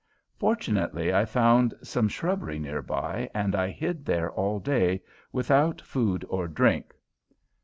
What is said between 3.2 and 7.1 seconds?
and I hid there all day, without food or drink.